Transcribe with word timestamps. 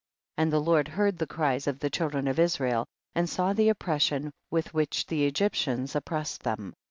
15. 0.37 0.41
And 0.43 0.51
the 0.53 0.59
Lord 0.67 0.87
heard 0.87 1.19
the 1.19 1.27
cries 1.27 1.67
of 1.67 1.77
the 1.77 1.91
children 1.91 2.27
of 2.27 2.39
Israel, 2.39 2.87
and 3.13 3.29
saw 3.29 3.53
the 3.53 3.69
oppression 3.69 4.31
with 4.49 4.73
which 4.73 5.05
the 5.05 5.25
Egyptians 5.27 5.95
oppressed 5.95 6.41
them. 6.41 6.73